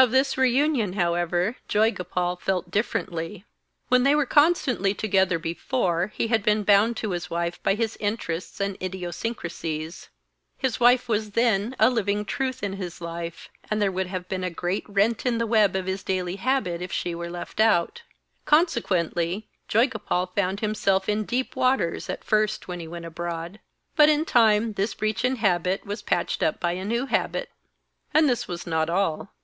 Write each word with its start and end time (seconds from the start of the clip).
Of 0.00 0.12
this 0.12 0.38
reunion, 0.38 0.92
however, 0.92 1.56
Joygopal 1.68 2.36
felt 2.40 2.70
differently. 2.70 3.44
When 3.88 4.04
they 4.04 4.14
were 4.14 4.26
constantly 4.26 4.94
together 4.94 5.40
before 5.40 6.12
he 6.14 6.28
had 6.28 6.44
been 6.44 6.62
bound 6.62 6.96
to 6.98 7.10
his 7.10 7.28
wife 7.30 7.60
by 7.64 7.74
his 7.74 7.96
interests 7.98 8.60
and 8.60 8.80
idiosyncrasies. 8.80 10.08
His 10.56 10.78
wife 10.78 11.08
was 11.08 11.32
then 11.32 11.74
a 11.80 11.90
living 11.90 12.24
truth 12.24 12.62
in 12.62 12.74
his 12.74 13.00
life, 13.00 13.48
and 13.68 13.82
there 13.82 13.90
would 13.90 14.06
have 14.06 14.28
been 14.28 14.44
a 14.44 14.50
great 14.50 14.88
rent 14.88 15.26
in 15.26 15.38
the 15.38 15.48
web 15.48 15.74
of 15.74 15.86
his 15.86 16.04
daily 16.04 16.36
habit 16.36 16.80
if 16.80 16.92
she 16.92 17.12
were 17.12 17.28
left 17.28 17.58
out. 17.58 18.02
Consequently 18.44 19.48
Joygopal 19.68 20.32
found 20.32 20.60
himself 20.60 21.08
in 21.08 21.24
deep 21.24 21.56
waters 21.56 22.08
at 22.08 22.22
first 22.22 22.68
when 22.68 22.78
he 22.78 22.86
went 22.86 23.04
abroad. 23.04 23.58
But 23.96 24.08
in 24.08 24.24
time 24.24 24.74
this 24.74 24.94
breach 24.94 25.24
in 25.24 25.36
habit 25.42 25.84
was 25.84 26.02
patched 26.02 26.44
up 26.44 26.60
by 26.60 26.70
a 26.74 26.84
new 26.84 27.06
habit. 27.06 27.50
And 28.14 28.28
this 28.28 28.46
was 28.46 28.64
not 28.64 28.88
all. 28.88 29.30